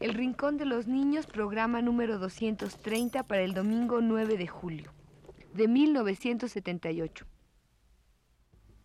El 0.00 0.14
Rincón 0.14 0.58
de 0.58 0.64
los 0.64 0.86
Niños, 0.86 1.26
programa 1.26 1.80
número 1.82 2.18
230 2.18 3.22
para 3.24 3.42
el 3.42 3.54
domingo 3.54 4.00
9 4.00 4.36
de 4.36 4.46
julio 4.46 4.92
de 5.54 5.68
1978. 5.68 7.26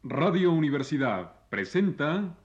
Radio 0.03 0.51
Universidad 0.51 1.33
presenta 1.49 2.37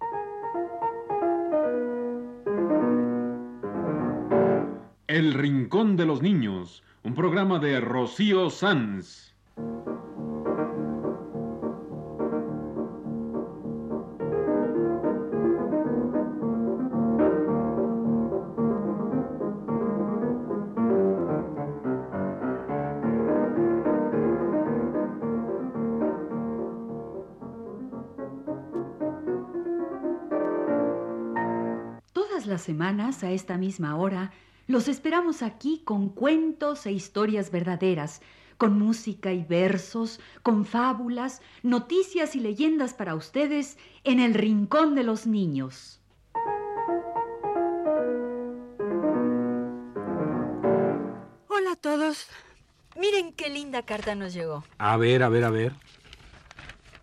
El 5.07 5.35
Rincón 5.35 5.97
de 5.97 6.07
los 6.07 6.23
Niños, 6.23 6.83
un 7.03 7.15
programa 7.15 7.59
de 7.59 7.81
Rocío 7.81 8.49
Sanz. 8.51 9.32
Semanas, 32.62 33.23
a 33.25 33.30
esta 33.30 33.59
misma 33.59 33.97
hora, 33.97 34.33
los 34.66 34.89
esperamos 34.89 35.43
aquí 35.43 35.83
con 35.84 36.09
cuentos 36.09 36.87
e 36.87 36.93
historias 36.93 37.51
verdaderas, 37.51 38.23
con 38.57 38.79
música 38.79 39.33
y 39.33 39.43
versos, 39.45 40.20
con 40.43 40.65
fábulas, 40.65 41.43
noticias 41.62 42.37
y 42.37 42.41
leyendas 42.41 42.95
para 42.95 43.15
ustedes 43.15 43.77
en 44.05 44.20
el 44.20 44.34
Rincón 44.34 44.95
de 44.95 45.03
los 45.03 45.27
Niños. 45.27 46.01
Hola 51.48 51.73
a 51.73 51.77
todos. 51.81 52.29
Miren 52.97 53.33
qué 53.33 53.51
linda 53.51 53.83
carta 53.83 54.14
nos 54.14 54.33
llegó. 54.33 54.64
A 54.79 54.97
ver, 54.97 55.23
a 55.23 55.29
ver, 55.29 55.45
a 55.45 55.51
ver. 55.51 55.73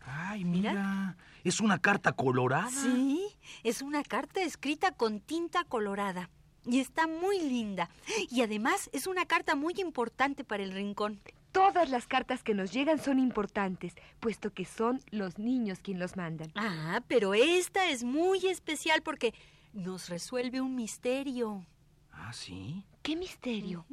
Ay, 0.05 0.45
mira. 0.45 1.17
Es 1.43 1.59
una 1.59 1.79
carta 1.79 2.13
colorada. 2.13 2.69
Sí, 2.69 3.28
es 3.63 3.81
una 3.81 4.03
carta 4.03 4.41
escrita 4.41 4.91
con 4.91 5.19
tinta 5.19 5.63
colorada. 5.63 6.29
Y 6.65 6.79
está 6.79 7.07
muy 7.07 7.39
linda. 7.39 7.89
Y 8.29 8.41
además 8.41 8.89
es 8.93 9.07
una 9.07 9.25
carta 9.25 9.55
muy 9.55 9.73
importante 9.77 10.43
para 10.43 10.63
el 10.63 10.71
rincón. 10.71 11.19
Todas 11.51 11.89
las 11.89 12.05
cartas 12.05 12.43
que 12.43 12.53
nos 12.53 12.71
llegan 12.71 12.99
son 12.99 13.17
importantes, 13.17 13.95
puesto 14.19 14.53
que 14.53 14.65
son 14.65 15.01
los 15.09 15.39
niños 15.39 15.79
quienes 15.79 16.01
los 16.01 16.15
mandan. 16.15 16.51
Ah, 16.55 17.01
pero 17.07 17.33
esta 17.33 17.89
es 17.89 18.03
muy 18.03 18.45
especial 18.45 19.01
porque 19.01 19.33
nos 19.73 20.09
resuelve 20.09 20.61
un 20.61 20.75
misterio. 20.75 21.65
Ah, 22.11 22.33
sí. 22.33 22.83
¿Qué 23.01 23.15
misterio? 23.15 23.85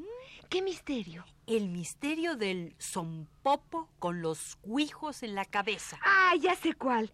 ¿Qué 0.51 0.61
misterio? 0.61 1.25
El 1.47 1.69
misterio 1.69 2.37
del 2.37 2.75
sompopo 2.79 3.89
con 3.99 4.21
los 4.21 4.59
guijos 4.63 5.23
en 5.23 5.35
la 5.35 5.45
cabeza. 5.45 5.99
Ah, 6.05 6.35
ya 6.41 6.55
sé 6.57 6.75
cuál. 6.75 7.11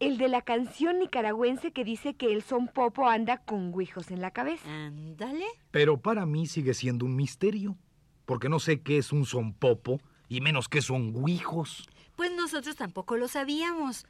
El 0.00 0.16
de 0.16 0.28
la 0.28 0.42
canción 0.42 1.00
nicaragüense 1.00 1.72
que 1.72 1.84
dice 1.84 2.14
que 2.14 2.32
el 2.32 2.42
son 2.42 2.68
popo 2.68 3.08
anda 3.08 3.38
con 3.38 3.72
guijos 3.72 4.10
en 4.10 4.20
la 4.20 4.30
cabeza. 4.30 4.68
Ándale. 4.68 5.46
Pero 5.72 6.00
para 6.00 6.24
mí 6.24 6.46
sigue 6.46 6.72
siendo 6.74 7.04
un 7.04 7.16
misterio. 7.16 7.76
Porque 8.24 8.48
no 8.48 8.60
sé 8.60 8.80
qué 8.80 8.98
es 8.98 9.12
un 9.12 9.24
sonpopo 9.24 10.00
y 10.28 10.40
menos 10.40 10.68
qué 10.68 10.82
son 10.82 11.24
guijos. 11.24 11.88
Pues 12.14 12.30
nosotros 12.32 12.76
tampoco 12.76 13.16
lo 13.16 13.26
sabíamos. 13.26 14.06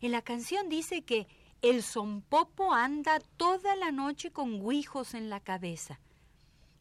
En 0.00 0.12
la 0.12 0.22
canción 0.22 0.68
dice 0.68 1.02
que 1.02 1.26
el 1.62 1.82
sompopo 1.82 2.72
anda 2.72 3.18
toda 3.36 3.74
la 3.76 3.90
noche 3.90 4.30
con 4.30 4.68
guijos 4.68 5.14
en 5.14 5.30
la 5.30 5.40
cabeza. 5.40 6.00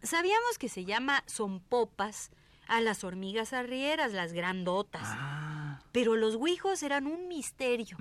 Sabíamos 0.03 0.57
que 0.59 0.69
se 0.69 0.85
llama 0.85 1.23
sompopas 1.27 2.31
a 2.71 2.79
las 2.79 3.03
hormigas 3.03 3.51
arrieras, 3.51 4.13
las 4.13 4.31
grandotas. 4.31 5.01
Ah. 5.03 5.81
Pero 5.91 6.15
los 6.15 6.37
guijos 6.41 6.81
eran 6.83 7.05
un 7.05 7.27
misterio. 7.27 7.97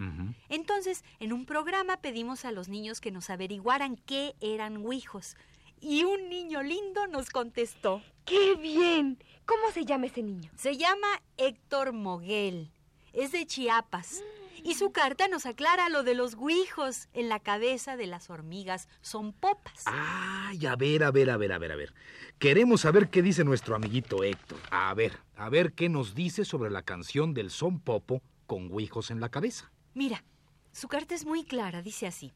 Entonces, 0.49 1.05
en 1.19 1.33
un 1.33 1.45
programa 1.45 1.97
pedimos 1.97 2.45
a 2.45 2.53
los 2.53 2.69
niños 2.69 3.01
que 3.01 3.11
nos 3.11 3.31
averiguaran 3.31 3.97
qué 3.97 4.37
eran 4.41 4.89
guijos. 4.89 5.37
Y 5.81 6.05
un 6.05 6.29
niño 6.29 6.63
lindo 6.63 7.09
nos 7.09 7.31
contestó. 7.31 8.01
¡Qué 8.25 8.55
bien! 8.55 9.19
¿Cómo 9.45 9.73
se 9.73 9.85
llama 9.85 10.07
ese 10.07 10.23
niño? 10.23 10.53
Se 10.55 10.77
llama 10.77 11.09
Héctor 11.37 11.93
Moguel. 11.93 12.71
Es 13.13 13.33
de 13.33 13.47
Chiapas. 13.47 14.23
Y 14.63 14.75
su 14.75 14.93
carta 14.93 15.29
nos 15.29 15.47
aclara 15.47 15.89
lo 15.89 16.03
de 16.03 16.15
los 16.15 16.37
guijos 16.37 17.09
en 17.13 17.29
la 17.29 17.41
cabeza 17.41 17.97
de 17.97 18.07
las 18.07 18.31
hormigas 18.31 18.89
son 19.01 19.33
popas. 19.33 19.85
Ay, 19.87 20.67
a 20.67 20.77
ver, 20.77 21.05
a 21.05 21.11
ver, 21.11 21.31
a 21.31 21.37
ver, 21.37 21.53
a 21.53 21.59
ver, 21.59 21.73
a 21.73 21.77
ver. 21.77 21.95
Queremos 22.39 22.83
saber 22.83 23.11
qué 23.11 23.23
dice 23.23 23.45
nuestro 23.45 23.75
amiguito 23.75 24.25
Héctor. 24.25 24.59
A 24.71 24.93
ver, 24.95 25.19
a 25.37 25.49
ver 25.49 25.73
qué 25.73 25.89
nos 25.89 26.15
dice 26.15 26.45
sobre 26.45 26.71
la 26.71 26.83
canción 26.83 27.35
del 27.35 27.51
son 27.51 27.81
popo 27.81 28.23
con 28.47 28.69
guijos 28.69 29.11
en 29.11 29.21
la 29.21 29.29
cabeza. 29.29 29.71
Mira, 29.95 30.25
su 30.73 30.89
carta 30.89 31.15
es 31.15 31.25
muy 31.25 31.45
clara, 31.45 31.83
dice 31.83 32.07
así. 32.07 32.33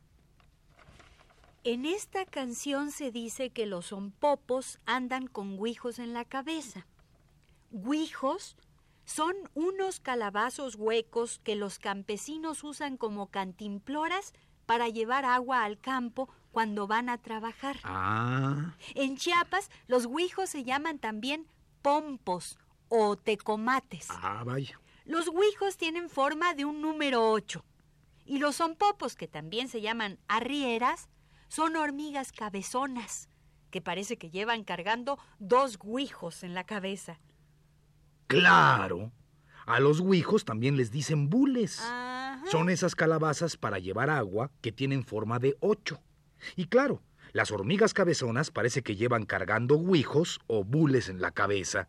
En 1.64 1.86
esta 1.86 2.26
canción 2.26 2.90
se 2.90 3.10
dice 3.10 3.48
que 3.48 3.64
los 3.64 3.86
sonpopos 3.86 4.80
andan 4.84 5.26
con 5.28 5.56
guijos 5.56 5.98
en 5.98 6.12
la 6.12 6.26
cabeza. 6.26 6.86
Guijos 7.70 8.56
son 9.04 9.34
unos 9.54 10.00
calabazos 10.00 10.76
huecos 10.76 11.38
que 11.44 11.56
los 11.56 11.78
campesinos 11.78 12.64
usan 12.64 12.96
como 12.96 13.28
cantimploras 13.28 14.32
para 14.66 14.88
llevar 14.88 15.24
agua 15.24 15.64
al 15.64 15.78
campo 15.78 16.28
cuando 16.50 16.86
van 16.86 17.08
a 17.08 17.18
trabajar. 17.18 17.76
Ah, 17.84 18.76
En 18.94 19.16
Chiapas, 19.16 19.70
los 19.88 20.06
guijos 20.06 20.48
se 20.50 20.64
llaman 20.64 20.98
también 20.98 21.46
pompos 21.82 22.58
o 22.88 23.16
tecomates. 23.16 24.06
ah, 24.10 24.42
vaya. 24.44 24.80
Los 25.04 25.30
guijos 25.30 25.76
tienen 25.76 26.08
forma 26.08 26.54
de 26.54 26.64
un 26.64 26.80
número 26.80 27.30
8. 27.30 27.62
Y 28.24 28.38
los 28.38 28.56
sonpopos, 28.56 29.16
que 29.16 29.28
también 29.28 29.68
se 29.68 29.82
llaman 29.82 30.18
arrieras, 30.28 31.10
son 31.48 31.76
hormigas 31.76 32.32
cabezonas, 32.32 33.28
que 33.70 33.82
parece 33.82 34.16
que 34.16 34.30
llevan 34.30 34.64
cargando 34.64 35.18
dos 35.38 35.78
guijos 35.78 36.42
en 36.42 36.54
la 36.54 36.64
cabeza. 36.64 37.20
Claro. 38.26 39.12
A 39.66 39.80
los 39.80 40.02
guijos 40.02 40.44
también 40.44 40.76
les 40.76 40.90
dicen 40.90 41.30
bules. 41.30 41.80
Ajá. 41.80 42.42
Son 42.50 42.68
esas 42.68 42.94
calabazas 42.94 43.56
para 43.56 43.78
llevar 43.78 44.10
agua 44.10 44.50
que 44.60 44.72
tienen 44.72 45.04
forma 45.04 45.38
de 45.38 45.56
ocho. 45.60 46.00
Y 46.56 46.66
claro, 46.66 47.02
las 47.32 47.50
hormigas 47.50 47.94
cabezonas 47.94 48.50
parece 48.50 48.82
que 48.82 48.96
llevan 48.96 49.24
cargando 49.24 49.78
guijos 49.78 50.40
o 50.46 50.64
bules 50.64 51.08
en 51.08 51.20
la 51.20 51.30
cabeza. 51.30 51.88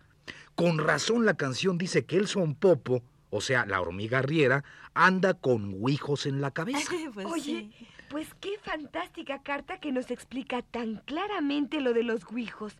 Con 0.56 0.78
razón 0.78 1.26
la 1.26 1.36
canción 1.36 1.78
dice 1.78 2.06
que 2.06 2.16
el 2.18 2.28
sonpopo, 2.28 3.04
o 3.30 3.42
sea, 3.42 3.66
la 3.66 3.82
hormiga 3.82 4.20
arriera, 4.20 4.64
anda 4.94 5.34
con 5.34 5.84
guijos 5.86 6.26
en 6.26 6.42
la 6.42 6.52
cabeza. 6.52 6.92
Pues 7.14 7.28
Oye, 7.28 7.70
sí. 7.78 7.88
pues 8.10 8.34
qué 8.40 8.58
fantástica 8.64 9.42
carta 9.44 9.80
que 9.80 9.92
nos 9.92 10.10
explica 10.12 10.62
tan 10.62 10.98
claramente 11.06 11.82
lo 11.82 11.94
de 11.94 12.04
los 12.04 12.26
guijos. 12.26 12.78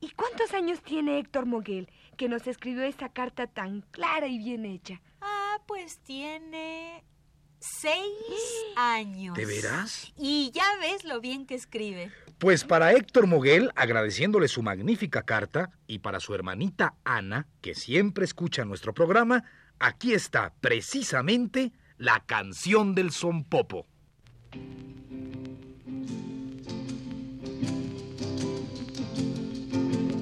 ¿Y 0.00 0.10
cuántos 0.10 0.54
años 0.54 0.80
tiene 0.82 1.18
Héctor 1.18 1.46
Moguel 1.46 1.88
que 2.16 2.28
nos 2.28 2.46
escribió 2.46 2.82
esa 2.82 3.08
carta 3.08 3.46
tan 3.46 3.82
clara 3.90 4.26
y 4.26 4.38
bien 4.38 4.64
hecha? 4.64 5.00
Ah, 5.20 5.58
pues 5.66 5.98
tiene 5.98 7.04
seis 7.58 8.02
años. 8.76 9.36
¿De 9.36 9.44
veras? 9.46 10.12
Y 10.16 10.50
ya 10.52 10.64
ves 10.80 11.04
lo 11.04 11.20
bien 11.20 11.46
que 11.46 11.54
escribe. 11.54 12.12
Pues 12.38 12.64
para 12.64 12.92
Héctor 12.92 13.26
Moguel, 13.26 13.72
agradeciéndole 13.74 14.46
su 14.46 14.62
magnífica 14.62 15.22
carta, 15.22 15.70
y 15.88 15.98
para 15.98 16.20
su 16.20 16.34
hermanita 16.34 16.94
Ana, 17.02 17.48
que 17.60 17.74
siempre 17.74 18.24
escucha 18.24 18.64
nuestro 18.64 18.94
programa, 18.94 19.42
aquí 19.80 20.12
está 20.14 20.54
precisamente 20.60 21.72
la 21.96 22.20
canción 22.20 22.94
del 22.94 23.10
sonpopo. 23.10 23.86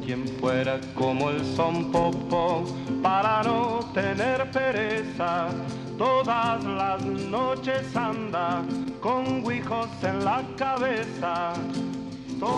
Quien 0.06 0.28
fuera 0.38 0.78
como 0.94 1.30
el 1.30 1.44
son 1.44 1.90
popo 1.90 2.62
para 3.02 3.42
no 3.42 3.80
tener 3.92 4.48
pereza, 4.52 5.48
todas 5.98 6.62
las 6.62 7.04
noches 7.04 7.96
anda 7.96 8.62
con 9.00 9.42
guijos 9.42 9.88
en 10.04 10.24
la 10.24 10.44
cabeza. 10.56 11.54
Todo, 12.38 12.54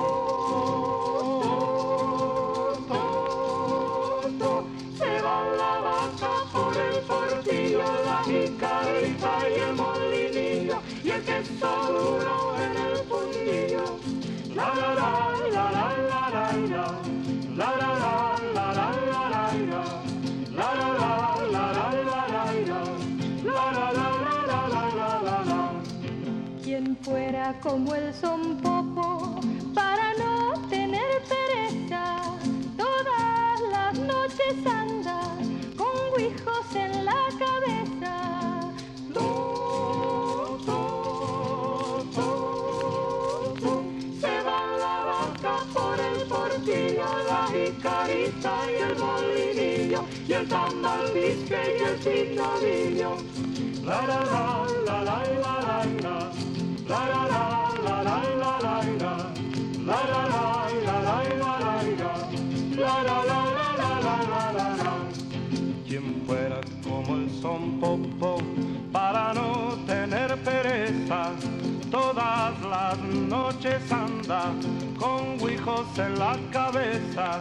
se 4.98 5.22
va 5.22 5.44
la 5.56 5.80
vaca 5.80 6.32
por 6.52 6.76
el 6.76 7.00
portillo, 7.04 7.82
la 8.04 8.24
jicarita 8.24 9.48
y 9.48 9.54
el 9.58 9.74
molinillo, 9.74 10.82
y 11.02 11.08
el 11.08 11.22
queso 11.22 11.72
duro 11.88 12.56
en 12.58 12.76
el 12.76 12.98
fundillo. 13.08 13.84
La 14.54 14.68
la 14.74 14.94
la 14.94 15.10
la 15.50 15.70
la 15.72 15.86
la 15.94 16.30
la. 16.30 16.68
La 16.68 17.17
como 27.62 27.94
el 27.94 28.12
son 28.14 28.58
popo 28.58 29.40
para 29.74 30.12
no 30.18 30.52
tener 30.68 31.22
pereza. 31.28 32.16
Todas 32.76 33.60
las 33.70 33.98
noches 33.98 34.66
anda 34.66 35.20
con 35.76 35.96
guijos 36.16 36.74
en 36.74 37.06
la 37.06 37.24
cabeza. 37.38 38.70
To, 39.14 40.58
to, 40.66 42.04
to. 42.14 43.84
Se 44.20 44.42
va 44.42 44.60
la 44.84 44.96
vaca 45.08 45.56
por 45.72 45.98
el 45.98 46.26
portillo, 46.28 47.06
la 47.28 47.46
jicarita 47.46 48.52
y 48.70 48.82
el 48.82 48.98
molinillo, 48.98 50.04
y 50.28 50.32
el 50.34 50.48
tambaldisque 50.48 51.78
y 51.78 51.82
el 51.82 51.96
picadillo. 51.96 53.16
La 53.84 54.02
la 54.06 54.20
la 54.24 54.66
la 54.84 55.02
la 55.02 55.22
la 55.24 55.84
la. 56.02 56.67
Quien 65.86 66.22
fuera 66.26 66.60
como 66.82 67.16
el 67.16 67.30
son 67.42 67.78
popo 67.78 68.38
para 68.90 69.34
no 69.34 69.76
tener 69.86 70.34
pereza, 70.42 71.32
todas 71.90 72.58
las 72.62 72.98
noches 72.98 73.92
anda 73.92 74.50
con 74.98 75.42
huijos 75.42 75.86
en 75.98 76.18
la 76.18 76.38
cabeza. 76.50 77.40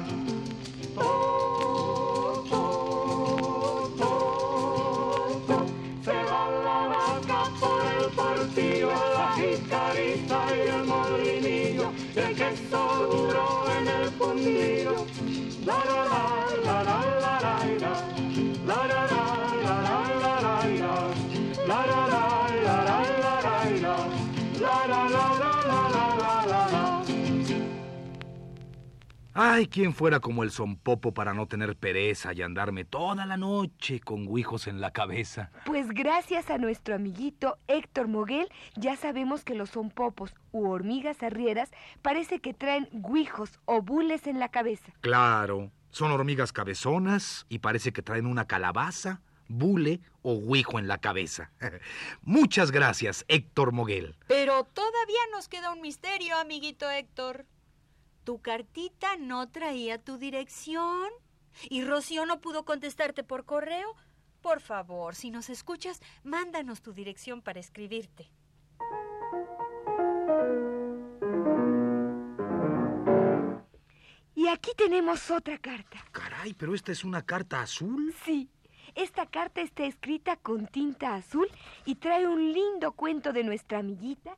El 10.51 10.83
molinillo, 10.85 11.91
y 12.15 12.19
el 12.19 12.35
queso 12.35 13.07
duro 13.11 13.65
en 13.79 13.87
el 13.87 14.11
la 15.65 15.75
la 15.85 16.05
la 16.05 16.23
la 16.63 16.83
la 16.83 17.09
la. 17.11 17.16
Ay, 29.39 29.67
quién 29.67 29.93
fuera 29.93 30.19
como 30.19 30.41
el 30.41 30.49
sonpopo 30.49 31.13
para 31.13 31.31
no 31.31 31.45
tener 31.45 31.75
pereza 31.75 32.33
y 32.33 32.41
andarme 32.41 32.85
toda 32.85 33.23
la 33.27 33.37
noche 33.37 33.99
con 33.99 34.25
guijos 34.25 34.65
en 34.65 34.81
la 34.81 34.89
cabeza. 34.89 35.51
Pues 35.63 35.89
gracias 35.89 36.49
a 36.49 36.57
nuestro 36.57 36.95
amiguito 36.95 37.59
Héctor 37.67 38.07
Moguel, 38.07 38.49
ya 38.75 38.95
sabemos 38.95 39.43
que 39.43 39.53
los 39.53 39.69
sonpopos 39.69 40.33
u 40.51 40.67
hormigas 40.67 41.21
arrieras 41.21 41.69
parece 42.01 42.39
que 42.39 42.55
traen 42.55 42.89
guijos 42.91 43.59
o 43.65 43.83
bules 43.83 44.25
en 44.25 44.39
la 44.39 44.49
cabeza. 44.49 44.91
Claro, 45.01 45.71
son 45.91 46.11
hormigas 46.11 46.51
cabezonas 46.51 47.45
y 47.47 47.59
parece 47.59 47.93
que 47.93 48.01
traen 48.01 48.25
una 48.25 48.47
calabaza, 48.47 49.21
bule 49.47 50.01
o 50.23 50.41
guijo 50.41 50.79
en 50.79 50.87
la 50.87 50.97
cabeza. 50.97 51.51
Muchas 52.23 52.71
gracias, 52.71 53.23
Héctor 53.27 53.71
Moguel. 53.71 54.15
Pero 54.27 54.63
todavía 54.63 55.21
nos 55.31 55.47
queda 55.47 55.73
un 55.73 55.81
misterio, 55.81 56.39
amiguito 56.39 56.89
Héctor. 56.89 57.45
Tu 58.27 58.41
cartita 58.41 59.15
no 59.15 59.47
traía 59.47 60.03
tu 60.03 60.17
dirección 60.17 61.07
y 61.69 61.85
Rocío 61.85 62.25
no 62.25 62.41
pudo 62.41 62.65
contestarte 62.65 63.23
por 63.23 63.45
correo. 63.45 63.95
Por 64.41 64.59
favor, 64.59 65.15
si 65.15 65.31
nos 65.31 65.49
escuchas, 65.49 66.01
mándanos 66.25 66.81
tu 66.81 66.91
dirección 66.91 67.41
para 67.41 67.61
escribirte. 67.61 68.29
Y 74.35 74.49
aquí 74.49 74.71
tenemos 74.75 75.31
otra 75.31 75.57
carta. 75.57 76.03
Caray, 76.11 76.53
pero 76.53 76.75
esta 76.75 76.91
es 76.91 77.05
una 77.05 77.25
carta 77.25 77.61
azul. 77.61 78.13
Sí, 78.25 78.49
esta 78.95 79.25
carta 79.27 79.61
está 79.61 79.85
escrita 79.85 80.35
con 80.35 80.67
tinta 80.67 81.15
azul 81.15 81.47
y 81.85 81.95
trae 81.95 82.27
un 82.27 82.51
lindo 82.51 82.91
cuento 82.91 83.31
de 83.31 83.45
nuestra 83.45 83.79
amiguita 83.79 84.37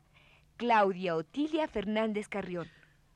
Claudia 0.57 1.15
Otilia 1.15 1.67
Fernández 1.67 2.27
Carrión. 2.27 2.69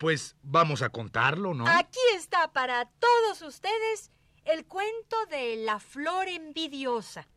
Pues 0.04 0.36
vamos 0.44 0.82
a 0.82 0.90
contarlo, 0.90 1.54
¿no? 1.54 1.66
Aquí 1.66 1.98
está 2.18 2.52
para 2.52 2.84
todos 2.84 3.42
ustedes 3.42 4.12
el 4.44 4.66
cuento 4.66 5.16
de 5.32 5.56
La 5.56 5.80
Flor 5.80 6.28
Envidiosa 6.28 7.30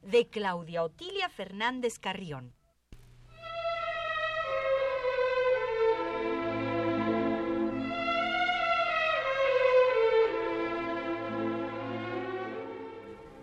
de 0.00 0.28
Claudia 0.28 0.84
Otilia 0.84 1.28
Fernández 1.28 1.98
Carrión. 1.98 2.54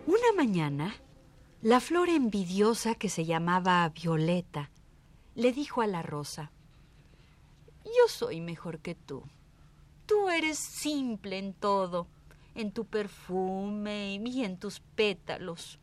Una 0.06 0.32
mañana, 0.34 0.94
la 1.60 1.80
flor 1.80 2.08
envidiosa 2.08 2.94
que 2.94 3.10
se 3.10 3.26
llamaba 3.26 3.86
Violeta 3.90 4.70
le 5.34 5.52
dijo 5.52 5.82
a 5.82 5.86
la 5.86 6.00
rosa, 6.00 6.52
Yo 7.84 8.08
soy 8.08 8.40
mejor 8.40 8.80
que 8.80 8.94
tú. 8.94 9.22
Tú 10.06 10.28
eres 10.28 10.58
simple 10.58 11.38
en 11.38 11.54
todo, 11.54 12.06
en 12.54 12.72
tu 12.72 12.84
perfume 12.84 14.20
y 14.24 14.44
en 14.44 14.58
tus 14.58 14.80
pétalos. 14.80 15.78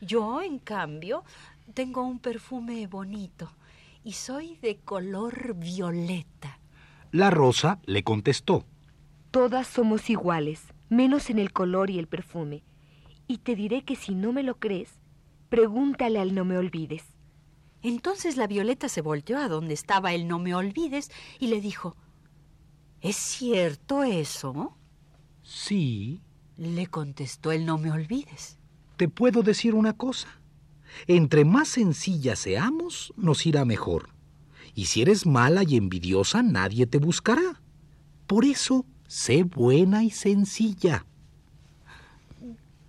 Yo, 0.00 0.42
en 0.42 0.58
cambio, 0.58 1.24
tengo 1.74 2.02
un 2.02 2.18
perfume 2.18 2.86
bonito 2.86 3.50
y 4.04 4.12
soy 4.12 4.56
de 4.56 4.76
color 4.76 5.54
violeta. 5.54 6.58
La 7.10 7.30
rosa 7.30 7.80
le 7.84 8.02
contestó. 8.04 8.64
Todas 9.30 9.66
somos 9.66 10.08
iguales, 10.08 10.62
menos 10.88 11.30
en 11.30 11.38
el 11.38 11.52
color 11.52 11.90
y 11.90 11.98
el 11.98 12.06
perfume. 12.06 12.62
Y 13.26 13.38
te 13.38 13.54
diré 13.54 13.82
que 13.82 13.96
si 13.96 14.14
no 14.14 14.32
me 14.32 14.42
lo 14.42 14.58
crees, 14.58 14.90
pregúntale 15.48 16.18
al 16.18 16.34
no 16.34 16.44
me 16.44 16.56
olvides. 16.56 17.04
Entonces 17.88 18.36
la 18.36 18.46
Violeta 18.46 18.88
se 18.88 19.00
volteó 19.00 19.38
a 19.38 19.48
donde 19.48 19.72
estaba 19.74 20.12
el 20.12 20.28
no 20.28 20.38
me 20.38 20.54
olvides 20.54 21.10
y 21.38 21.46
le 21.48 21.60
dijo, 21.60 21.96
¿Es 23.00 23.16
cierto 23.16 24.02
eso? 24.02 24.76
Sí, 25.42 26.20
Le 26.56 26.86
contestó 26.88 27.52
el 27.52 27.64
no 27.64 27.78
me 27.78 27.90
olvides. 27.90 28.58
te 28.96 29.08
puedo 29.08 29.42
decir 29.42 29.74
una 29.74 29.92
cosa. 29.94 30.28
Entre 31.06 31.44
más 31.44 31.68
sencillas 31.68 32.40
seamos, 32.40 33.12
nos 33.16 33.46
irá 33.46 33.64
mejor. 33.64 34.10
Y 34.74 34.86
si 34.86 35.02
eres 35.02 35.24
mala 35.26 35.62
y 35.62 35.76
envidiosa, 35.76 36.42
nadie 36.42 36.86
te 36.86 36.98
buscará. 36.98 37.60
Por 38.26 38.44
eso, 38.44 38.84
sé 39.06 39.44
buena 39.44 40.02
y 40.04 40.10
sencilla, 40.10 41.04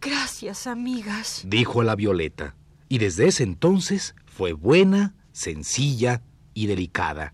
Gracias, 0.01 0.65
amigas. 0.68 1.44
dijo 1.46 1.84
la 1.84 1.96
Violeta. 1.96 2.56
Y 2.88 2.98
desde 3.00 3.27
ese 3.27 3.44
entonces 3.44 4.15
fue 4.39 4.53
buena, 4.53 5.15
sencilla 5.34 6.22
y 6.53 6.67
delicada. 6.67 7.34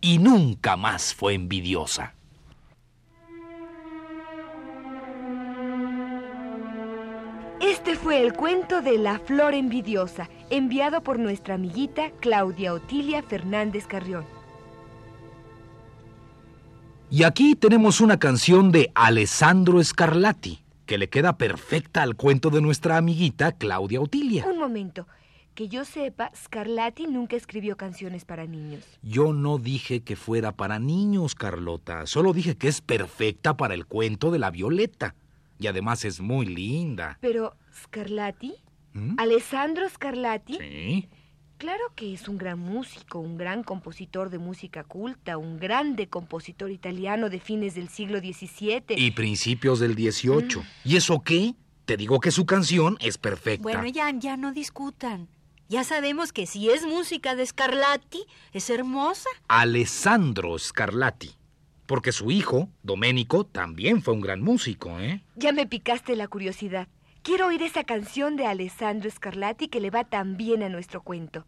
Y 0.00 0.18
nunca 0.18 0.76
más 0.76 1.14
fue 1.14 1.34
envidiosa. 1.34 2.16
Este 7.60 7.94
fue 7.94 8.20
el 8.20 8.32
cuento 8.32 8.82
de 8.82 8.98
La 8.98 9.20
Flor 9.20 9.54
Envidiosa, 9.54 10.28
enviado 10.50 11.04
por 11.04 11.20
nuestra 11.20 11.54
amiguita 11.54 12.10
Claudia 12.18 12.74
Otilia 12.74 13.22
Fernández 13.22 13.86
Carrión. 13.86 14.24
Y 17.10 17.22
aquí 17.22 17.54
tenemos 17.54 18.00
una 18.00 18.18
canción 18.18 18.72
de 18.72 18.90
Alessandro 18.96 19.80
Scarlatti, 19.84 20.64
que 20.84 20.98
le 20.98 21.08
queda 21.08 21.38
perfecta 21.38 22.02
al 22.02 22.16
cuento 22.16 22.50
de 22.50 22.60
nuestra 22.60 22.96
amiguita 22.96 23.52
Claudia 23.52 24.00
Otilia. 24.00 24.44
Un 24.46 24.58
momento. 24.58 25.06
Que 25.54 25.68
yo 25.68 25.84
sepa, 25.84 26.30
Scarlatti 26.34 27.06
nunca 27.06 27.36
escribió 27.36 27.76
canciones 27.76 28.24
para 28.24 28.46
niños. 28.46 28.84
Yo 29.02 29.32
no 29.32 29.58
dije 29.58 30.00
que 30.00 30.16
fuera 30.16 30.52
para 30.52 30.78
niños, 30.78 31.34
Carlota. 31.34 32.06
Solo 32.06 32.32
dije 32.32 32.56
que 32.56 32.68
es 32.68 32.80
perfecta 32.80 33.56
para 33.56 33.74
el 33.74 33.86
cuento 33.86 34.30
de 34.30 34.38
la 34.38 34.50
Violeta. 34.50 35.14
Y 35.58 35.66
además 35.66 36.04
es 36.04 36.20
muy 36.20 36.46
linda. 36.46 37.18
Pero, 37.20 37.54
¿Scarlatti? 37.84 38.54
¿Mm? 38.94 39.16
¿Alessandro 39.18 39.88
Scarlatti? 39.88 40.56
Sí. 40.58 41.08
Claro 41.58 41.92
que 41.94 42.14
es 42.14 42.26
un 42.26 42.38
gran 42.38 42.58
músico, 42.58 43.18
un 43.18 43.36
gran 43.36 43.62
compositor 43.62 44.30
de 44.30 44.38
música 44.38 44.82
culta, 44.82 45.36
un 45.36 45.58
grande 45.58 46.08
compositor 46.08 46.70
italiano 46.70 47.28
de 47.28 47.38
fines 47.38 47.74
del 47.74 47.90
siglo 47.90 48.20
XVII. 48.20 48.96
Y 48.96 49.10
principios 49.10 49.78
del 49.78 49.94
18. 49.94 50.62
¿Y 50.86 50.96
eso 50.96 51.20
qué? 51.20 51.54
Te 51.84 51.98
digo 51.98 52.18
que 52.18 52.30
su 52.30 52.46
canción 52.46 52.96
es 53.00 53.18
perfecta. 53.18 53.62
Bueno, 53.62 53.86
ya, 53.88 54.10
ya 54.18 54.38
no 54.38 54.52
discutan. 54.52 55.28
Ya 55.70 55.84
sabemos 55.84 56.32
que 56.32 56.48
si 56.48 56.68
es 56.68 56.84
música 56.84 57.36
de 57.36 57.46
Scarlatti, 57.46 58.26
es 58.52 58.70
hermosa. 58.70 59.30
Alessandro 59.46 60.58
Scarlatti. 60.58 61.30
Porque 61.86 62.10
su 62.10 62.32
hijo, 62.32 62.68
Domenico, 62.82 63.46
también 63.46 64.02
fue 64.02 64.14
un 64.14 64.20
gran 64.20 64.42
músico, 64.42 64.98
¿eh? 64.98 65.22
Ya 65.36 65.52
me 65.52 65.68
picaste 65.68 66.16
la 66.16 66.26
curiosidad. 66.26 66.88
Quiero 67.22 67.46
oír 67.46 67.62
esa 67.62 67.84
canción 67.84 68.34
de 68.34 68.46
Alessandro 68.46 69.08
Scarlatti 69.08 69.68
que 69.68 69.78
le 69.78 69.90
va 69.90 70.02
tan 70.02 70.36
bien 70.36 70.64
a 70.64 70.68
nuestro 70.68 71.02
cuento. 71.02 71.46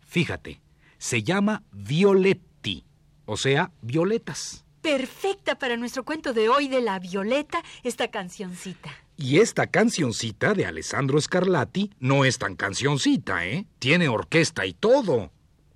Fíjate, 0.00 0.62
se 0.96 1.22
llama 1.22 1.62
Violetti, 1.72 2.86
o 3.26 3.36
sea, 3.36 3.70
violetas. 3.82 4.64
Perfecta 4.80 5.58
para 5.58 5.76
nuestro 5.76 6.06
cuento 6.06 6.32
de 6.32 6.48
hoy 6.48 6.68
de 6.68 6.80
la 6.80 6.98
Violeta, 6.98 7.62
esta 7.82 8.08
cancioncita. 8.08 8.90
Y 9.22 9.38
esta 9.38 9.68
cancioncita 9.68 10.52
de 10.52 10.66
Alessandro 10.66 11.20
Scarlatti 11.20 11.92
no 12.00 12.24
es 12.24 12.38
tan 12.38 12.56
cancioncita, 12.56 13.46
¿eh? 13.46 13.68
Tiene 13.78 14.08
orquesta 14.08 14.66
y 14.66 14.72
todo. 14.72 15.30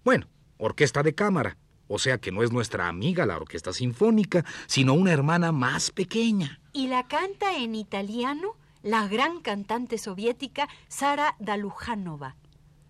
Bueno, 0.04 0.26
orquesta 0.58 1.04
de 1.04 1.14
cámara. 1.14 1.56
O 1.86 2.00
sea 2.00 2.18
que 2.18 2.32
no 2.32 2.42
es 2.42 2.50
nuestra 2.50 2.88
amiga 2.88 3.24
la 3.24 3.36
orquesta 3.36 3.72
sinfónica, 3.72 4.44
sino 4.66 4.94
una 4.94 5.12
hermana 5.12 5.52
más 5.52 5.92
pequeña. 5.92 6.58
Y 6.72 6.88
la 6.88 7.06
canta 7.06 7.56
en 7.56 7.76
italiano 7.76 8.56
la 8.82 9.06
gran 9.06 9.40
cantante 9.42 9.96
soviética 9.96 10.68
Sara 10.88 11.36
Dalujanova. 11.38 12.34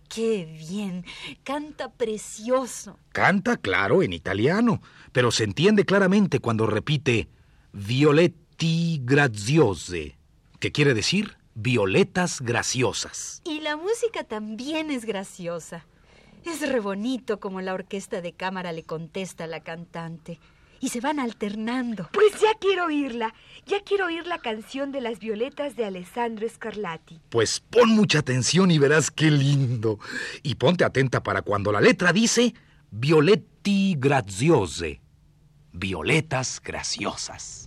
¡Qué 0.09 0.57
bien! 0.59 1.05
Canta 1.43 1.91
precioso. 1.91 2.97
Canta, 3.11 3.57
claro, 3.57 4.01
en 4.01 4.11
italiano, 4.11 4.81
pero 5.11 5.29
se 5.29 5.43
entiende 5.43 5.85
claramente 5.85 6.39
cuando 6.39 6.65
repite 6.65 7.27
Violetti 7.73 9.01
graziose, 9.03 10.16
que 10.59 10.71
quiere 10.71 10.93
decir 10.93 11.37
violetas 11.55 12.41
graciosas. 12.41 13.41
Y 13.43 13.61
la 13.61 13.75
música 13.75 14.23
también 14.23 14.91
es 14.91 15.05
graciosa. 15.05 15.85
Es 16.45 16.61
re 16.61 16.79
bonito 16.79 17.39
como 17.39 17.61
la 17.61 17.73
orquesta 17.73 18.21
de 18.21 18.33
cámara 18.33 18.71
le 18.71 18.83
contesta 18.83 19.45
a 19.45 19.47
la 19.47 19.61
cantante. 19.61 20.39
Y 20.79 20.89
se 20.89 21.01
van 21.01 21.19
alternando. 21.19 22.07
Pues 22.13 22.39
ya 22.39 22.53
quiero 22.59 22.85
oírla. 22.85 23.33
Ya 23.65 23.81
quiero 23.81 24.05
oír 24.05 24.27
la 24.27 24.37
canción 24.37 24.91
de 24.91 25.01
las 25.01 25.17
violetas 25.17 25.75
de 25.75 25.85
Alessandro 25.85 26.47
Scarlatti. 26.47 27.19
Pues 27.29 27.59
pon 27.59 27.89
mucha 27.89 28.19
atención 28.19 28.69
y 28.69 28.77
verás 28.77 29.09
qué 29.09 29.31
lindo. 29.31 29.99
Y 30.43 30.55
ponte 30.55 30.85
atenta 30.85 31.23
para 31.23 31.41
cuando 31.41 31.71
la 31.71 31.81
letra 31.81 32.13
dice 32.13 32.53
Violetti 32.91 33.95
graziose. 33.97 35.01
Violetas 35.73 36.61
graciosas. 36.63 37.66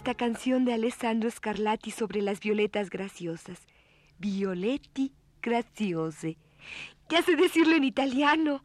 esta 0.00 0.14
canción 0.14 0.64
de 0.64 0.72
Alessandro 0.72 1.30
Scarlatti 1.30 1.90
sobre 1.90 2.22
las 2.22 2.40
violetas 2.40 2.88
graciosas. 2.88 3.66
Violetti 4.18 5.12
graziose. 5.42 6.38
Ya 7.10 7.20
sé 7.20 7.36
decirlo 7.36 7.76
en 7.76 7.84
italiano. 7.84 8.64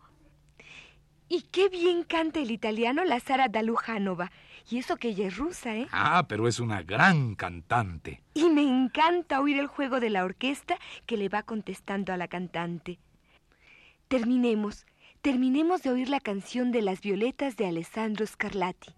Y 1.28 1.42
qué 1.52 1.68
bien 1.68 2.04
canta 2.04 2.40
el 2.40 2.52
italiano 2.52 3.04
la 3.04 3.20
Sara 3.20 3.50
Dalujanova. 3.50 4.32
Y 4.70 4.78
eso 4.78 4.96
que 4.96 5.10
ella 5.10 5.28
es 5.28 5.36
rusa, 5.36 5.76
¿eh? 5.76 5.90
Ah, 5.92 6.24
pero 6.30 6.48
es 6.48 6.62
una 6.62 6.84
gran 6.84 7.36
cantante. 7.36 8.24
Y 8.34 8.46
me 8.46 8.62
encanta 8.62 9.42
oír 9.42 9.60
el 9.60 9.68
juego 9.68 10.00
de 10.00 10.12
la 10.12 10.24
orquesta 10.24 10.78
que 11.06 11.18
le 11.18 11.28
va 11.28 11.44
contestando 11.44 12.14
a 12.14 12.18
la 12.18 12.30
cantante. 12.30 12.98
Terminemos, 14.08 14.86
terminemos 15.22 15.84
de 15.84 15.90
oír 15.90 16.08
la 16.08 16.22
canción 16.22 16.72
de 16.72 16.82
las 16.82 17.02
violetas 17.02 17.58
de 17.58 17.68
Alessandro 17.68 18.26
Scarlatti. 18.26 18.96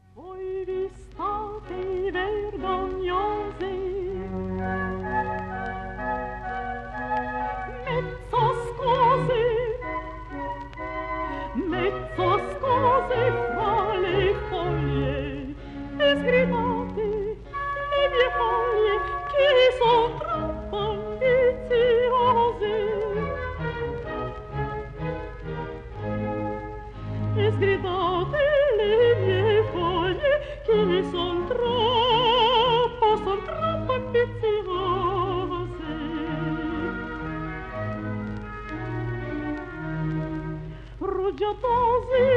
sozinho. 41.61 42.36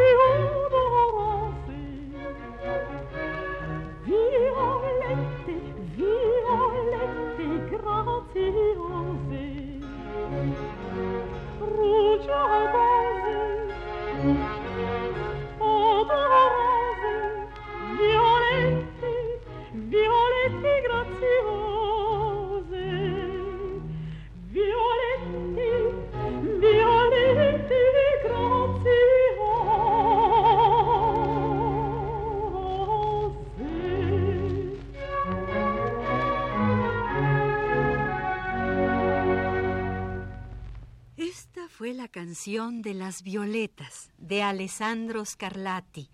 Canción 42.40 42.80
de 42.80 42.94
las 42.94 43.22
violetas 43.22 44.08
de 44.16 44.42
Alessandro 44.42 45.22
Scarlatti, 45.26 46.08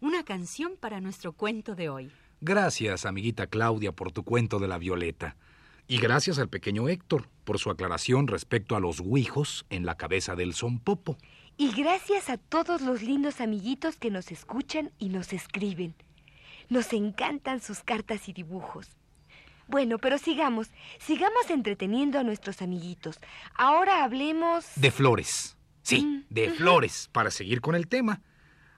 una 0.00 0.24
canción 0.24 0.72
para 0.80 1.02
nuestro 1.02 1.34
cuento 1.34 1.74
de 1.74 1.90
hoy. 1.90 2.10
Gracias, 2.40 3.04
amiguita 3.04 3.46
Claudia, 3.46 3.92
por 3.92 4.10
tu 4.10 4.22
cuento 4.24 4.58
de 4.58 4.68
la 4.68 4.78
violeta. 4.78 5.36
Y 5.86 5.98
gracias 5.98 6.38
al 6.38 6.48
pequeño 6.48 6.88
Héctor 6.88 7.28
por 7.44 7.58
su 7.58 7.68
aclaración 7.68 8.26
respecto 8.26 8.74
a 8.74 8.80
los 8.80 9.02
guijos 9.02 9.66
en 9.68 9.84
la 9.84 9.98
cabeza 9.98 10.34
del 10.34 10.54
sonpopo. 10.54 11.18
Y 11.58 11.72
gracias 11.72 12.30
a 12.30 12.38
todos 12.38 12.80
los 12.80 13.02
lindos 13.02 13.42
amiguitos 13.42 13.96
que 13.96 14.10
nos 14.10 14.32
escuchan 14.32 14.92
y 14.98 15.10
nos 15.10 15.34
escriben. 15.34 15.94
Nos 16.70 16.90
encantan 16.94 17.60
sus 17.60 17.80
cartas 17.80 18.30
y 18.30 18.32
dibujos. 18.32 18.88
Bueno, 19.68 19.98
pero 19.98 20.16
sigamos, 20.16 20.70
sigamos 20.98 21.50
entreteniendo 21.50 22.18
a 22.18 22.22
nuestros 22.22 22.62
amiguitos. 22.62 23.20
Ahora 23.54 24.04
hablemos... 24.04 24.64
De 24.76 24.90
flores. 24.90 25.55
Sí, 25.86 26.02
Mm, 26.02 26.24
de 26.30 26.50
flores, 26.50 27.08
para 27.12 27.30
seguir 27.30 27.60
con 27.60 27.76
el 27.76 27.86
tema. 27.86 28.20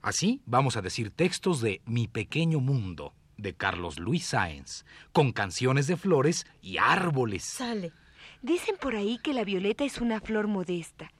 Así 0.03 0.43
vamos 0.45 0.77
a 0.77 0.83
decir 0.83 1.11
textos 1.11 1.63
de 1.63 1.81
Mi 1.87 2.07
pequeño 2.07 2.61
mundo, 2.61 3.15
de 3.39 3.55
Carlos 3.55 3.99
Luis 3.99 4.27
Sáenz, 4.27 4.85
con 5.13 5.33
canciones 5.33 5.87
de 5.87 5.97
flores 5.97 6.47
y 6.61 6.77
árboles. 6.77 7.45
Sale. 7.45 7.93
Dicen 8.43 8.77
por 8.79 8.95
ahí 8.95 9.19
que 9.23 9.33
la 9.33 9.45
violeta 9.45 9.85
es 9.85 10.03
una 10.03 10.21
flor 10.21 10.49
modesta. 10.49 11.11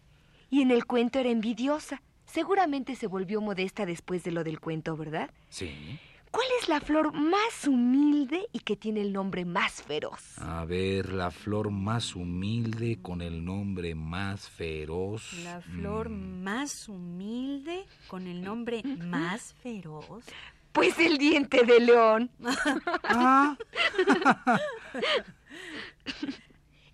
Y 0.51 0.61
en 0.61 0.73
el 0.73 0.85
cuento 0.85 1.21
era 1.21 1.31
envidiosa. 1.31 2.03
Seguramente 2.27 2.95
se 2.95 3.07
volvió 3.07 3.41
modesta 3.41 3.87
después 3.87 4.23
de 4.25 4.33
lo 4.33 4.45
del 4.45 4.61
cuento, 4.61 4.95
¿verdad? 4.95 5.31
Sí. 5.49 5.99
¿Cuál 6.31 6.47
es 6.61 6.69
la 6.69 6.81
flor 6.81 7.13
más 7.13 7.67
humilde 7.67 8.49
y 8.53 8.61
que 8.61 8.77
tiene 8.77 9.01
el 9.01 9.13
nombre 9.13 9.45
más 9.45 9.83
feroz? 9.83 10.39
A 10.39 10.65
ver, 10.65 11.13
la 11.13 11.31
flor 11.31 11.71
más 11.71 12.15
humilde 12.15 12.99
con 13.01 13.23
el 13.23 13.45
nombre 13.45 13.95
más 13.95 14.49
feroz. 14.49 15.33
La 15.45 15.61
flor 15.61 16.09
Mm, 16.11 16.43
más 16.43 16.89
humilde 16.89 17.85
con 18.09 18.27
el 18.27 18.43
nombre 18.43 18.83
más 18.85 19.55
feroz. 19.63 20.25
Pues 20.73 20.99
el 20.99 21.17
diente 21.19 21.65
de 21.65 21.81
león. 21.81 22.31
Ah, 23.05 23.57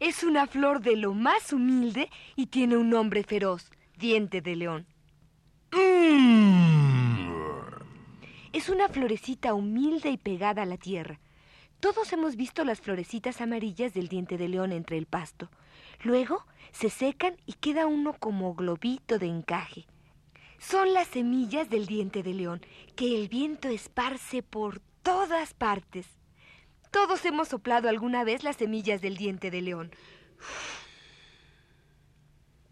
Es 0.01 0.23
una 0.23 0.47
flor 0.47 0.81
de 0.81 0.97
lo 0.97 1.15
más 1.15 1.53
humilde 1.53 2.11
y 2.37 2.47
tiene 2.47 2.77
un 2.77 2.91
nombre 2.91 3.23
feroz, 3.25 3.71
diente 3.97 4.41
de 4.41 4.57
león. 4.57 4.87
mm. 5.73 6.74
Es 8.55 8.69
una 8.69 8.89
florecita 8.89 9.53
humilde 9.53 10.11
y 10.11 10.17
pegada 10.17 10.63
a 10.63 10.65
la 10.65 10.77
tierra. 10.77 11.19
Todos 11.81 12.13
hemos 12.13 12.37
visto 12.37 12.65
las 12.65 12.81
florecitas 12.81 13.41
amarillas 13.41 13.95
del 13.95 14.07
diente 14.07 14.39
de 14.39 14.49
león 14.49 14.71
entre 14.71 14.97
el 14.97 15.07
pasto. 15.07 15.51
Luego 16.05 16.47
se 16.71 16.89
secan 16.89 17.37
y 17.47 17.55
queda 17.55 17.89
uno 17.89 18.13
como 18.13 18.55
globito 18.55 19.19
de 19.19 19.27
encaje. 19.27 19.89
Son 20.61 20.95
las 20.95 21.09
semillas 21.09 21.69
del 21.69 21.87
diente 21.87 22.23
de 22.23 22.33
león 22.33 22.65
que 22.95 23.21
el 23.21 23.27
viento 23.27 23.67
esparce 23.67 24.45
por 24.45 24.79
todas 25.03 25.53
partes. 25.53 26.07
Todos 26.93 27.25
hemos 27.25 27.49
soplado 27.49 27.89
alguna 27.89 28.23
vez 28.23 28.45
las 28.45 28.55
semillas 28.55 29.01
del 29.01 29.17
diente 29.17 29.51
de 29.51 29.63
león. 29.63 29.91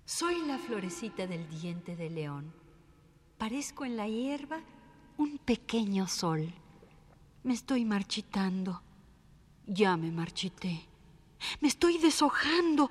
Soy 0.05 0.47
la 0.47 0.59
florecita 0.59 1.27
del 1.27 1.49
diente 1.49 1.97
de 1.97 2.09
león. 2.09 2.55
Parezco 3.37 3.85
en 3.85 3.97
la 3.97 4.07
hierba 4.07 4.61
un 5.17 5.39
pequeño 5.39 6.07
sol. 6.09 6.53
Me 7.45 7.55
estoy 7.55 7.85
marchitando. 7.85 8.83
Ya 9.67 9.97
me 9.97 10.11
marchité. 10.11 10.87
Me 11.61 11.69
estoy 11.69 11.99
deshojando. 11.99 12.91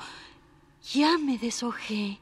Ya 0.94 1.18
me 1.18 1.38
deshojé. 1.38 2.20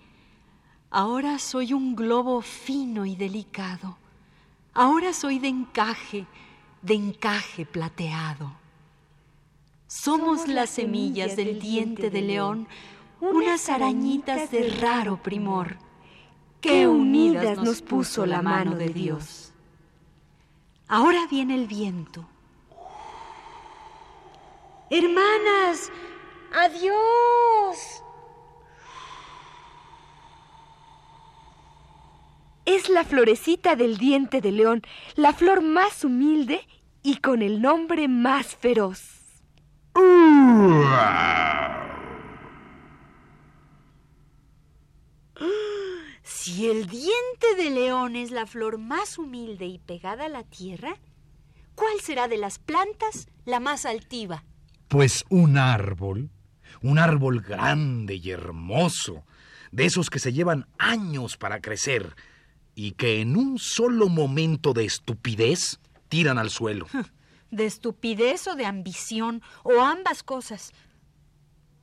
Ahora 0.92 1.40
soy 1.40 1.74
un 1.74 1.96
globo 1.96 2.42
fino 2.42 3.06
y 3.06 3.16
delicado. 3.16 3.98
Ahora 4.74 5.14
soy 5.14 5.40
de 5.40 5.48
encaje, 5.48 6.26
de 6.82 6.94
encaje 6.94 7.66
plateado. 7.66 8.54
Somos 9.88 10.48
las 10.48 10.70
semillas 10.70 11.36
del 11.36 11.60
diente 11.60 12.10
de 12.10 12.22
león, 12.22 12.68
unas 13.22 13.70
arañitas 13.70 14.52
de 14.52 14.70
raro 14.70 15.22
primor. 15.22 15.78
Qué 16.62 16.88
unidas 16.88 17.58
nos 17.58 17.82
puso 17.82 18.26
la 18.26 18.42
mano 18.42 18.76
de 18.76 18.90
Dios. 18.90 19.49
Ahora 20.92 21.28
viene 21.30 21.54
el 21.54 21.68
viento. 21.68 22.28
Hermanas, 24.90 25.92
adiós. 26.52 28.04
Es 32.66 32.90
la 32.90 33.04
florecita 33.04 33.76
del 33.76 34.00
diente 34.00 34.42
de 34.42 34.52
león, 34.52 34.82
la 35.16 35.34
flor 35.34 35.62
más 35.62 36.04
humilde 36.04 36.68
y 37.04 37.18
con 37.18 37.44
el 37.44 37.62
nombre 37.62 38.08
más 38.08 38.56
feroz. 38.56 39.20
Si 46.50 46.68
el 46.68 46.88
diente 46.88 47.56
de 47.58 47.70
león 47.70 48.16
es 48.16 48.32
la 48.32 48.48
flor 48.48 48.80
más 48.80 49.20
humilde 49.20 49.68
y 49.68 49.78
pegada 49.78 50.26
a 50.26 50.30
la 50.30 50.44
tierra, 50.44 50.96
¿cuál 51.76 52.02
será 52.02 52.28
de 52.28 52.38
las 52.38 52.58
plantas 52.58 53.28
la 53.46 53.60
más 53.60 53.86
altiva? 53.86 54.44
Pues 54.88 55.26
un 55.30 55.60
árbol, 55.60 56.32
un 56.82 56.98
árbol 56.98 57.42
grande 57.42 58.16
y 58.16 58.32
hermoso, 58.32 59.26
de 59.72 59.86
esos 59.86 60.10
que 60.10 60.18
se 60.18 60.34
llevan 60.34 60.66
años 60.80 61.38
para 61.38 61.62
crecer 61.62 62.16
y 62.74 62.94
que 62.94 63.22
en 63.22 63.38
un 63.38 63.60
solo 63.60 64.10
momento 64.10 64.74
de 64.74 64.86
estupidez 64.86 65.80
tiran 66.08 66.40
al 66.40 66.50
suelo. 66.50 66.88
¿De 67.52 67.68
estupidez 67.68 68.48
o 68.48 68.56
de 68.56 68.66
ambición 68.66 69.44
o 69.62 69.82
ambas 69.82 70.24
cosas? 70.24 70.74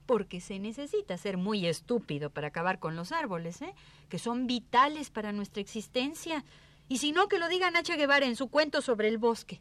Porque 0.07 0.41
se 0.41 0.59
necesita 0.59 1.19
ser 1.19 1.37
muy 1.37 1.67
estúpido 1.67 2.31
para 2.31 2.49
acabar 2.49 2.79
con 2.79 2.97
los 2.97 3.13
árboles, 3.13 3.61
¿eh? 3.63 3.75
que 4.09 4.19
son 4.19 4.47
vitales 4.47 5.11
para 5.11 5.33
nuestra 5.33 5.61
existencia. 5.61 6.45
Y 6.89 6.99
si 6.99 7.13
no, 7.13 7.29
que 7.29 7.39
lo 7.39 7.49
diga 7.49 7.71
Nacha 7.71 7.97
Guevara 7.97 8.27
en 8.27 8.37
su 8.37 8.49
cuento 8.49 8.81
sobre 8.81 9.09
el 9.09 9.19
bosque. 9.19 9.61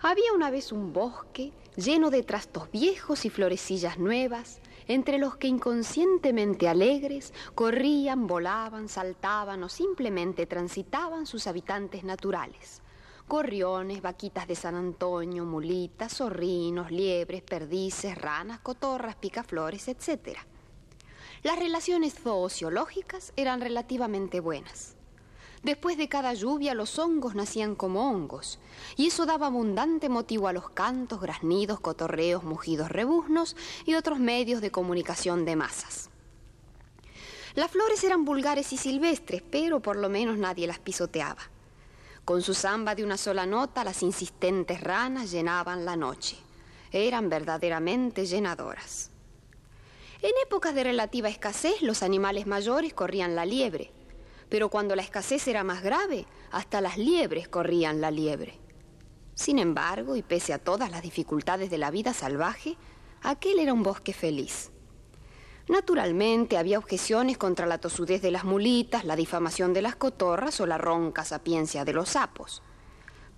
Había 0.00 0.34
una 0.34 0.50
vez 0.50 0.70
un 0.70 0.92
bosque 0.92 1.52
lleno 1.76 2.10
de 2.10 2.22
trastos 2.22 2.70
viejos 2.70 3.24
y 3.24 3.30
florecillas 3.30 3.98
nuevas, 3.98 4.60
entre 4.86 5.18
los 5.18 5.36
que 5.36 5.46
inconscientemente 5.46 6.68
alegres 6.68 7.32
corrían, 7.54 8.26
volaban, 8.26 8.88
saltaban 8.88 9.62
o 9.62 9.68
simplemente 9.68 10.44
transitaban 10.44 11.26
sus 11.26 11.46
habitantes 11.46 12.04
naturales. 12.04 12.82
Gorriones, 13.26 14.02
vaquitas 14.02 14.46
de 14.46 14.54
San 14.54 14.74
Antonio, 14.74 15.46
mulitas, 15.46 16.18
zorrinos, 16.18 16.90
liebres, 16.90 17.42
perdices, 17.42 18.16
ranas, 18.18 18.60
cotorras, 18.60 19.16
picaflores, 19.16 19.88
etc. 19.88 20.38
Las 21.42 21.58
relaciones 21.58 22.14
zoociológicas 22.14 23.32
eran 23.36 23.62
relativamente 23.62 24.40
buenas. 24.40 24.96
Después 25.62 25.96
de 25.96 26.10
cada 26.10 26.34
lluvia 26.34 26.74
los 26.74 26.98
hongos 26.98 27.34
nacían 27.34 27.74
como 27.74 28.10
hongos, 28.10 28.58
y 28.96 29.06
eso 29.06 29.24
daba 29.24 29.46
abundante 29.46 30.10
motivo 30.10 30.46
a 30.46 30.52
los 30.52 30.68
cantos, 30.68 31.22
graznidos, 31.22 31.80
cotorreos, 31.80 32.44
mugidos 32.44 32.90
rebuznos 32.90 33.56
y 33.86 33.94
otros 33.94 34.18
medios 34.18 34.60
de 34.60 34.70
comunicación 34.70 35.46
de 35.46 35.56
masas. 35.56 36.10
Las 37.54 37.70
flores 37.70 38.04
eran 38.04 38.26
vulgares 38.26 38.74
y 38.74 38.76
silvestres, 38.76 39.42
pero 39.50 39.80
por 39.80 39.96
lo 39.96 40.10
menos 40.10 40.36
nadie 40.36 40.66
las 40.66 40.78
pisoteaba. 40.78 41.53
Con 42.24 42.40
su 42.40 42.54
samba 42.54 42.94
de 42.94 43.04
una 43.04 43.18
sola 43.18 43.44
nota, 43.44 43.84
las 43.84 44.02
insistentes 44.02 44.80
ranas 44.80 45.30
llenaban 45.30 45.84
la 45.84 45.94
noche. 45.94 46.38
Eran 46.90 47.28
verdaderamente 47.28 48.24
llenadoras. 48.24 49.10
En 50.22 50.32
épocas 50.42 50.74
de 50.74 50.84
relativa 50.84 51.28
escasez, 51.28 51.82
los 51.82 52.02
animales 52.02 52.46
mayores 52.46 52.94
corrían 52.94 53.36
la 53.36 53.44
liebre, 53.44 53.92
pero 54.48 54.70
cuando 54.70 54.96
la 54.96 55.02
escasez 55.02 55.46
era 55.48 55.64
más 55.64 55.82
grave, 55.82 56.26
hasta 56.50 56.80
las 56.80 56.96
liebres 56.96 57.46
corrían 57.46 58.00
la 58.00 58.10
liebre. 58.10 58.58
Sin 59.34 59.58
embargo, 59.58 60.16
y 60.16 60.22
pese 60.22 60.54
a 60.54 60.58
todas 60.58 60.90
las 60.90 61.02
dificultades 61.02 61.68
de 61.68 61.76
la 61.76 61.90
vida 61.90 62.14
salvaje, 62.14 62.78
aquel 63.22 63.58
era 63.58 63.74
un 63.74 63.82
bosque 63.82 64.14
feliz. 64.14 64.70
Naturalmente 65.68 66.58
había 66.58 66.78
objeciones 66.78 67.38
contra 67.38 67.66
la 67.66 67.78
tosudez 67.78 68.20
de 68.20 68.30
las 68.30 68.44
mulitas, 68.44 69.04
la 69.04 69.16
difamación 69.16 69.72
de 69.72 69.80
las 69.80 69.96
cotorras 69.96 70.60
o 70.60 70.66
la 70.66 70.76
ronca 70.76 71.24
sapiencia 71.24 71.86
de 71.86 71.94
los 71.94 72.10
sapos. 72.10 72.62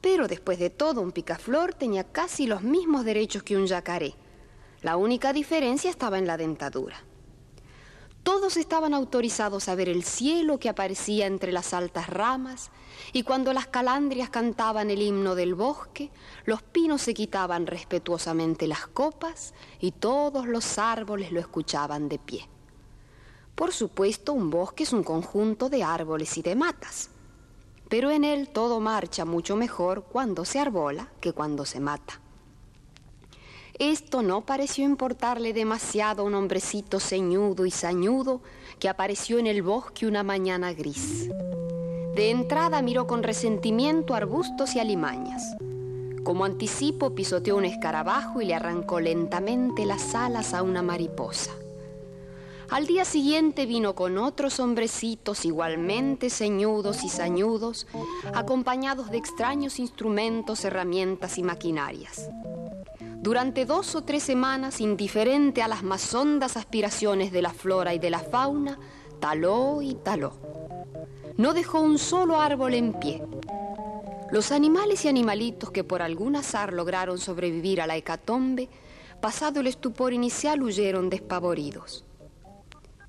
Pero 0.01 0.27
después 0.27 0.59
de 0.59 0.71
todo, 0.71 1.01
un 1.01 1.13
picaflor 1.13 1.75
tenía 1.75 2.05
casi 2.05 2.47
los 2.47 2.63
mismos 2.63 3.05
derechos 3.05 3.45
que 3.45 3.57
un 3.57 3.67
yacaré. 3.67 4.15
La 4.83 4.97
única 4.97 5.33
diferencia 5.33 5.89
estaba 5.89 6.19
en 6.19 6.27
la 6.27 6.37
dentadura. 6.37 7.06
Todos 8.27 8.57
estaban 8.57 8.93
autorizados 8.93 9.69
a 9.69 9.77
ver 9.77 9.89
el 9.89 10.03
cielo 10.03 10.59
que 10.59 10.69
aparecía 10.69 11.29
entre 11.29 11.53
las 11.53 11.73
altas 11.73 12.09
ramas, 12.09 12.73
y 13.13 13.23
cuando 13.23 13.53
las 13.53 13.69
calandrias 13.69 14.31
cantaban 14.31 14.91
el 14.91 15.01
himno 15.01 15.37
del 15.37 15.55
bosque, 15.55 16.11
los 16.45 16.61
pinos 16.61 17.03
se 17.03 17.15
quitaban 17.15 17.69
respetuosamente 17.69 18.67
las 18.67 18.89
copas 18.89 19.55
y 19.79 19.93
todos 19.93 20.49
los 20.49 20.77
árboles 20.77 21.31
lo 21.31 21.39
escuchaban 21.39 22.09
de 22.09 22.19
pie. 22.19 22.49
Por 23.55 23.73
supuesto, 23.73 24.33
un 24.33 24.51
bosque 24.51 24.83
es 24.83 24.93
un 24.93 25.05
conjunto 25.05 25.69
de 25.69 25.85
árboles 25.85 26.37
y 26.37 26.43
de 26.43 26.57
matas, 26.57 27.11
pero 27.89 28.11
en 28.11 28.25
él 28.25 28.49
todo 28.49 28.81
marcha 28.81 29.25
mucho 29.25 29.55
mejor 29.55 30.03
cuando 30.03 30.45
se 30.45 30.59
arbola 30.59 31.13
que 31.21 31.33
cuando 31.33 31.65
se 31.65 31.79
mata. 31.79 32.21
Esto 33.79 34.23
no 34.23 34.41
pareció 34.41 34.87
importarle 34.87 35.53
demasiado 35.53 36.23
a 36.23 36.25
un 36.25 36.35
hombrecito 36.35 36.99
ceñudo 36.99 37.67
y 37.67 37.71
sañudo 37.71 38.41
que 38.79 38.89
apareció 38.89 39.39
en 39.39 39.47
el 39.47 39.61
bosque 39.63 40.07
una 40.07 40.23
mañana 40.23 40.73
gris. 40.73 41.29
De 42.15 42.31
entrada 42.31 42.81
miró 42.81 43.07
con 43.07 43.23
resentimiento 43.23 44.15
arbustos 44.15 44.75
y 44.75 44.81
alimañas. 44.81 45.57
Como 46.25 46.47
anticipo 46.47 47.15
pisoteó 47.15 47.55
un 47.57 47.67
escarabajo 47.67 48.41
y 48.41 48.47
le 48.47 48.55
arrancó 48.55 48.99
lentamente 48.99 49.85
las 49.85 50.15
alas 50.15 50.55
a 50.55 50.63
una 50.63 50.81
mariposa. 50.81 51.53
Al 52.71 52.87
día 52.87 53.05
siguiente 53.05 53.65
vino 53.65 53.95
con 53.95 54.19
otros 54.19 54.59
hombrecitos 54.59 55.45
igualmente 55.45 56.31
ceñudos 56.31 57.05
y 57.05 57.09
sañudos, 57.09 57.87
acompañados 58.35 59.11
de 59.11 59.19
extraños 59.19 59.79
instrumentos, 59.79 60.65
herramientas 60.65 61.39
y 61.39 61.45
maquinarias. 61.45 62.29
Durante 63.23 63.67
dos 63.67 63.95
o 63.95 64.03
tres 64.03 64.25
semanas, 64.25 64.81
indiferente 64.81 65.63
a 65.63 65.69
las 65.69 65.85
más 65.85 66.13
hondas 66.13 66.57
aspiraciones 66.57 67.31
de 67.31 67.43
la 67.43 67.51
flora 67.51 67.95
y 67.95 67.99
de 68.01 68.11
la 68.11 68.21
fauna, 68.21 68.79
taló 69.21 69.81
y 69.81 69.95
taló. 69.95 70.33
No 71.37 71.55
dejó 71.55 71.81
un 71.81 71.99
solo 71.99 72.41
árbol 72.41 72.75
en 72.75 72.95
pie. 72.95 73.23
Los 74.33 74.51
animales 74.51 75.05
y 75.05 75.09
animalitos 75.09 75.71
que 75.71 75.85
por 75.85 76.03
algún 76.03 76.35
azar 76.35 76.73
lograron 76.73 77.19
sobrevivir 77.19 77.81
a 77.81 77.87
la 77.87 77.97
hecatombe, 77.97 78.69
pasado 79.21 79.61
el 79.61 79.69
estupor 79.69 80.13
inicial, 80.13 80.63
huyeron 80.63 81.11
despavoridos. 81.11 82.05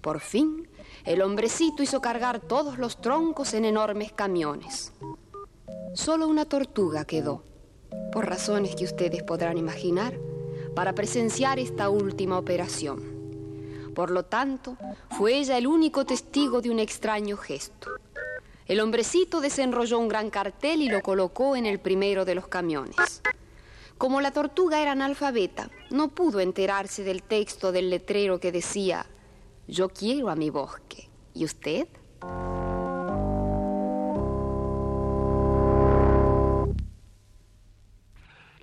Por 0.07 0.21
fin, 0.21 0.69
el 1.03 1.21
hombrecito 1.21 1.83
hizo 1.83 1.99
cargar 1.99 2.39
todos 2.39 2.77
los 2.77 3.01
troncos 3.01 3.53
en 3.53 3.65
enormes 3.65 4.13
camiones. 4.13 4.93
Solo 5.95 6.29
una 6.29 6.45
tortuga 6.45 7.03
quedó 7.03 7.43
por 8.13 8.25
razones 8.25 8.73
que 8.77 8.85
ustedes 8.85 9.21
podrán 9.23 9.57
imaginar, 9.57 10.17
para 10.73 10.93
presenciar 10.93 11.59
esta 11.59 11.89
última 11.89 12.37
operación. 12.37 13.03
Por 13.93 14.09
lo 14.11 14.23
tanto, 14.23 14.77
fue 15.09 15.39
ella 15.39 15.57
el 15.57 15.67
único 15.67 16.05
testigo 16.05 16.61
de 16.61 16.69
un 16.69 16.79
extraño 16.79 17.35
gesto. 17.35 17.91
El 18.65 18.79
hombrecito 18.79 19.41
desenrolló 19.41 19.99
un 19.99 20.07
gran 20.07 20.29
cartel 20.29 20.83
y 20.83 20.87
lo 20.87 21.01
colocó 21.01 21.57
en 21.57 21.65
el 21.65 21.81
primero 21.81 22.23
de 22.23 22.35
los 22.35 22.47
camiones. 22.47 23.21
Como 23.97 24.21
la 24.21 24.31
tortuga 24.31 24.81
era 24.81 24.93
analfabeta, 24.93 25.69
no 25.89 26.07
pudo 26.07 26.39
enterarse 26.39 27.03
del 27.03 27.23
texto 27.23 27.73
del 27.73 27.89
letrero 27.89 28.39
que 28.39 28.53
decía, 28.53 29.05
yo 29.67 29.89
quiero 29.89 30.29
a 30.29 30.35
mi 30.35 30.49
bosque. 30.49 31.09
¿Y 31.33 31.45
usted? 31.45 31.87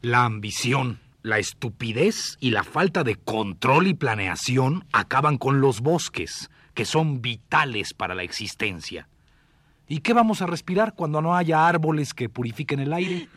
La 0.01 0.25
ambición, 0.25 1.01
la 1.23 1.39
estupidez 1.39 2.37
y 2.41 2.51
la 2.51 2.65
falta 2.65 3.05
de 3.05 3.17
control 3.17 3.87
y 3.87 3.95
planeación 3.95 4.85
acaban 4.93 5.39
con 5.39 5.61
los 5.61 5.81
bosques, 5.81 6.51
que 6.75 6.85
son 6.85 7.23
vitales 7.23 7.95
para 7.95 8.15
la 8.15 8.23
existencia. 8.23 9.09
¿Y 9.87 10.01
qué 10.01 10.13
vamos 10.13 10.43
a 10.43 10.47
respirar 10.47 10.95
cuando 10.95 11.21
no 11.23 11.37
haya 11.37 11.67
árboles 11.67 12.15
que 12.15 12.29
purifiquen 12.29 12.81
el 12.81 12.93
aire? 12.93 13.29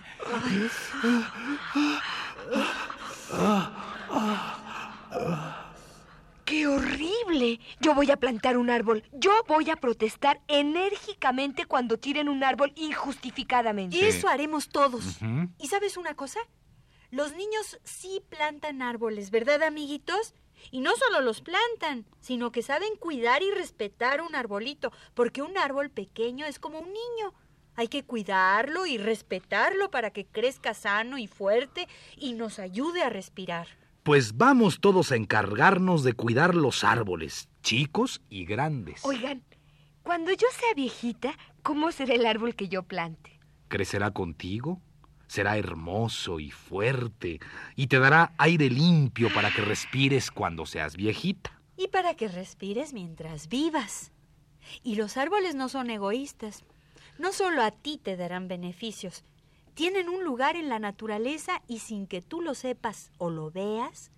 ¡Qué 6.48 6.66
horrible! 6.66 7.60
Yo 7.82 7.94
voy 7.94 8.10
a 8.10 8.16
plantar 8.16 8.58
un 8.58 8.70
árbol. 8.70 9.04
Yo 9.12 9.32
voy 9.50 9.70
a 9.70 9.76
protestar 9.76 10.40
enérgicamente 10.48 11.66
cuando 11.66 11.98
tiren 11.98 12.30
un 12.30 12.42
árbol 12.42 12.72
injustificadamente. 12.78 13.98
Y 13.98 14.06
eso 14.06 14.30
haremos 14.30 14.70
todos. 14.70 15.20
¿Y 15.60 15.68
sabes 15.68 15.98
una 15.98 16.16
cosa? 16.16 16.40
Los 17.12 17.36
niños 17.36 17.82
sí 17.84 18.22
plantan 18.30 18.82
árboles, 18.82 19.30
¿verdad, 19.30 19.62
amiguitos? 19.62 20.36
Y 20.72 20.80
no 20.80 20.96
solo 20.96 21.20
los 21.20 21.42
plantan, 21.42 22.06
sino 22.22 22.54
que 22.54 22.62
saben 22.62 22.96
cuidar 22.96 23.44
y 23.44 23.52
respetar 23.52 24.22
un 24.22 24.34
arbolito, 24.34 24.94
porque 25.16 25.42
un 25.42 25.58
árbol 25.58 25.90
pequeño 25.90 26.46
es 26.46 26.60
como 26.60 26.80
un 26.80 26.88
niño. 26.88 27.34
Hay 27.76 27.90
que 27.90 28.06
cuidarlo 28.06 28.86
y 28.86 28.98
respetarlo 28.98 29.92
para 29.92 30.12
que 30.12 30.26
crezca 30.26 30.74
sano 30.74 31.18
y 31.18 31.28
fuerte 31.28 31.90
y 32.16 32.36
nos 32.36 32.58
ayude 32.58 33.04
a 33.04 33.10
respirar. 33.10 33.68
Pues 34.08 34.38
vamos 34.38 34.80
todos 34.80 35.12
a 35.12 35.18
encargarnos 35.18 36.02
de 36.06 36.14
cuidar 36.14 36.56
los 36.56 36.86
árboles, 36.86 37.50
chicos 37.62 38.22
y 38.30 38.46
grandes. 38.46 39.04
Oigan, 39.04 39.44
cuando 40.02 40.32
yo 40.32 40.48
sea 40.58 40.74
viejita, 40.78 41.38
¿cómo 41.62 41.92
será 41.92 42.14
el 42.14 42.26
árbol 42.26 42.56
que 42.56 42.70
yo 42.70 42.84
plante? 42.84 43.38
¿Crecerá 43.68 44.12
contigo? 44.12 44.80
Será 45.28 45.58
hermoso 45.58 46.40
y 46.40 46.52
fuerte 46.52 47.42
y 47.76 47.88
te 47.88 48.00
dará 48.00 48.32
aire 48.38 48.70
limpio 48.70 49.28
para 49.34 49.52
que 49.52 49.62
respires 49.62 50.32
cuando 50.32 50.66
seas 50.66 50.96
viejita. 50.96 51.62
Y 51.76 51.90
para 51.90 52.14
que 52.14 52.30
respires 52.30 52.94
mientras 52.94 53.50
vivas. 53.50 54.14
Y 54.84 54.96
los 54.96 55.18
árboles 55.18 55.54
no 55.54 55.68
son 55.68 55.90
egoístas. 55.90 56.64
No 57.20 57.34
solo 57.34 57.62
a 57.62 57.72
ti 57.72 58.00
te 58.02 58.16
darán 58.16 58.48
beneficios. 58.48 59.26
Tienen 59.78 60.10
un 60.10 60.24
lugar 60.24 60.56
en 60.56 60.70
la 60.70 60.80
naturaleza 60.80 61.62
y 61.68 61.78
sin 61.78 62.08
que 62.08 62.24
tú 62.24 62.42
lo 62.42 62.56
sepas 62.56 63.12
o 63.20 63.30
lo 63.30 63.52
veas, 63.52 64.10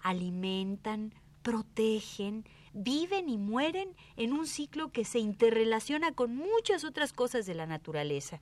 alimentan, 0.00 1.12
protegen, 1.42 2.44
viven 2.72 3.28
y 3.28 3.36
mueren 3.36 3.96
en 4.16 4.32
un 4.32 4.46
ciclo 4.46 4.92
que 4.92 5.04
se 5.04 5.18
interrelaciona 5.18 6.12
con 6.12 6.36
muchas 6.36 6.84
otras 6.84 7.12
cosas 7.12 7.46
de 7.46 7.54
la 7.56 7.66
naturaleza. 7.66 8.40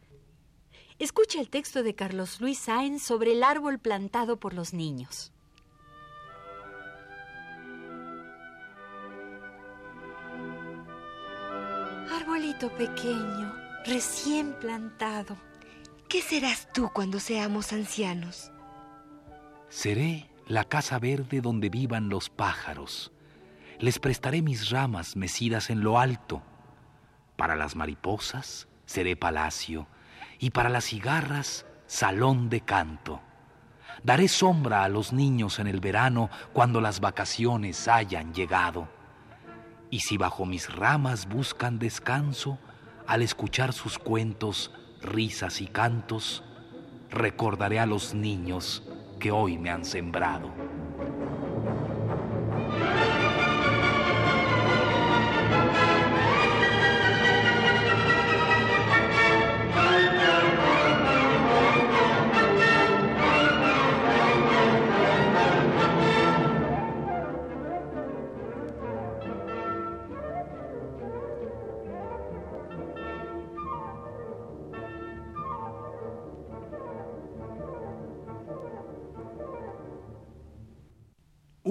Escucha 0.99 1.41
el 1.41 1.49
texto 1.49 1.83
de 1.83 1.95
Carlos 1.95 2.43
Luis 2.43 2.59
Sáenz 2.59 3.03
sobre 3.03 3.33
el 3.33 3.43
árbol 3.43 3.79
plantado 3.79 4.39
por 4.39 4.53
los 4.53 4.75
niños. 4.75 5.33
Arbolito 12.13 12.69
pequeño, 12.77 13.55
recién 13.87 14.53
plantado. 14.61 15.39
¿Qué 16.11 16.23
serás 16.23 16.67
tú 16.73 16.91
cuando 16.93 17.21
seamos 17.21 17.73
ancianos? 17.73 18.51
Seré 19.69 20.29
la 20.49 20.65
casa 20.65 20.99
verde 20.99 21.41
donde 21.41 21.69
vivan 21.69 22.09
los 22.09 22.31
pájaros. 22.31 23.13
Les 23.79 24.01
prestaré 24.01 24.43
mis 24.43 24.71
ramas 24.71 25.15
mecidas 25.15 25.71
en 25.71 25.85
lo 25.85 26.01
alto. 26.01 26.43
Para 27.37 27.55
las 27.55 27.77
mariposas 27.77 28.67
seré 28.87 29.15
palacio 29.15 29.87
y 30.41 30.51
para 30.51 30.69
las 30.69 30.87
cigarras 30.87 31.65
salón 31.87 32.49
de 32.51 32.63
canto. 32.63 33.21
Daré 34.03 34.27
sombra 34.27 34.83
a 34.83 34.89
los 34.89 35.13
niños 35.13 35.61
en 35.61 35.69
el 35.69 35.79
verano 35.79 36.29
cuando 36.53 36.81
las 36.81 36.99
vacaciones 36.99 37.87
hayan 37.87 38.35
llegado. 38.35 38.89
Y 39.91 40.01
si 40.01 40.17
bajo 40.17 40.45
mis 40.45 40.75
ramas 40.75 41.29
buscan 41.29 41.79
descanso, 41.79 42.59
al 43.07 43.23
escuchar 43.23 43.73
sus 43.73 43.97
cuentos, 43.97 44.73
risas 45.03 45.61
y 45.61 45.67
cantos, 45.67 46.45
recordaré 47.11 47.79
a 47.79 47.87
los 47.87 48.15
niños 48.15 48.83
que 49.19 49.31
hoy 49.31 49.59
me 49.59 49.71
han 49.71 49.85
sembrado. 49.85 50.51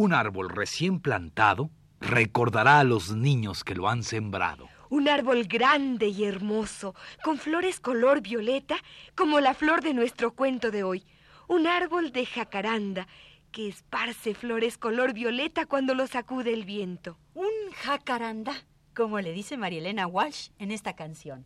Un 0.01 0.13
árbol 0.13 0.47
recién 0.47 1.01
plantado 1.01 1.71
recordará 1.99 2.79
a 2.79 2.85
los 2.85 3.13
niños 3.13 3.65
que 3.65 3.75
lo 3.75 3.89
han 3.89 4.03
sembrado. 4.03 4.69
Un 4.89 5.09
árbol 5.09 5.43
grande 5.43 6.07
y 6.07 6.23
hermoso, 6.23 6.95
con 7.21 7.37
flores 7.37 7.81
color 7.81 8.21
violeta, 8.21 8.77
como 9.13 9.41
la 9.41 9.53
flor 9.53 9.81
de 9.81 9.93
nuestro 9.93 10.31
cuento 10.31 10.71
de 10.71 10.83
hoy. 10.83 11.03
Un 11.49 11.67
árbol 11.67 12.13
de 12.13 12.25
jacaranda, 12.25 13.09
que 13.51 13.67
esparce 13.67 14.35
flores 14.35 14.77
color 14.77 15.11
violeta 15.11 15.65
cuando 15.65 15.93
lo 15.93 16.07
sacude 16.07 16.53
el 16.53 16.63
viento. 16.63 17.17
Un 17.33 17.51
jacaranda, 17.75 18.53
como 18.95 19.19
le 19.19 19.33
dice 19.33 19.57
María 19.57 19.79
Elena 19.79 20.07
Walsh 20.07 20.51
en 20.59 20.71
esta 20.71 20.95
canción. 20.95 21.45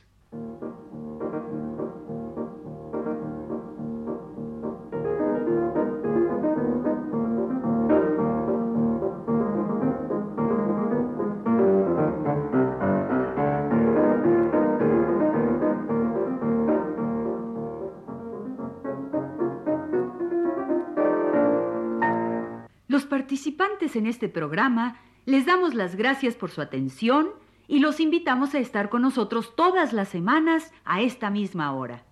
en 23.95 24.07
este 24.07 24.29
programa 24.29 24.97
les 25.25 25.45
damos 25.45 25.73
las 25.73 25.95
gracias 25.95 26.35
por 26.35 26.49
su 26.49 26.61
atención 26.61 27.29
y 27.67 27.79
los 27.79 27.99
invitamos 27.99 28.55
a 28.55 28.59
estar 28.59 28.89
con 28.89 29.01
nosotros 29.01 29.55
todas 29.55 29.93
las 29.93 30.09
semanas 30.09 30.71
a 30.83 31.01
esta 31.01 31.29
misma 31.29 31.73
hora. 31.73 32.03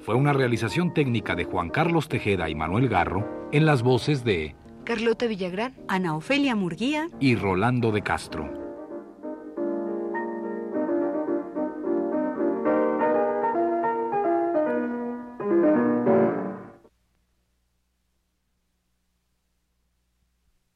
Fue 0.00 0.14
una 0.14 0.32
realización 0.32 0.94
técnica 0.94 1.34
de 1.34 1.44
Juan 1.44 1.70
Carlos 1.70 2.08
Tejeda 2.08 2.48
y 2.48 2.54
Manuel 2.54 2.88
Garro 2.88 3.48
en 3.52 3.66
las 3.66 3.82
voces 3.82 4.24
de 4.24 4.54
Carlota 4.84 5.26
Villagrán, 5.26 5.74
Ana 5.88 6.16
Ofelia 6.16 6.54
Murguía 6.54 7.08
y 7.20 7.36
Rolando 7.36 7.90
de 7.90 8.02
Castro. 8.02 8.63